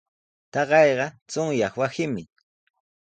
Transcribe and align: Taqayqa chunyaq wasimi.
Taqayqa 0.51 1.07
chunyaq 1.31 1.73
wasimi. 1.79 2.23